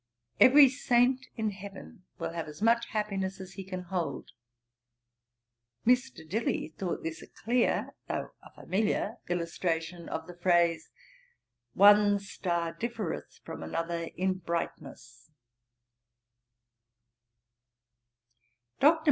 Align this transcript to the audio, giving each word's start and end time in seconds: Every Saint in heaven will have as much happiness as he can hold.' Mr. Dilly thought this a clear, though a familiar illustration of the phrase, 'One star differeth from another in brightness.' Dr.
Every 0.39 0.67
Saint 0.67 1.27
in 1.37 1.51
heaven 1.51 2.05
will 2.17 2.31
have 2.31 2.47
as 2.47 2.59
much 2.59 2.87
happiness 2.87 3.39
as 3.39 3.51
he 3.53 3.63
can 3.63 3.83
hold.' 3.83 4.31
Mr. 5.85 6.27
Dilly 6.27 6.69
thought 6.75 7.03
this 7.03 7.21
a 7.21 7.27
clear, 7.27 7.93
though 8.07 8.31
a 8.41 8.51
familiar 8.51 9.17
illustration 9.29 10.09
of 10.09 10.25
the 10.25 10.35
phrase, 10.35 10.89
'One 11.73 12.17
star 12.17 12.73
differeth 12.73 13.41
from 13.43 13.61
another 13.61 14.09
in 14.15 14.39
brightness.' 14.39 15.29
Dr. 18.79 18.99